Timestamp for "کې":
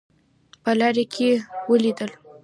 1.13-1.29